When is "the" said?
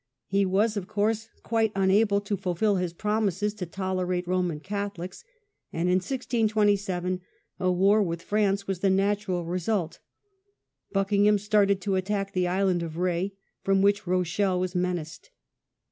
8.79-8.89, 12.33-12.47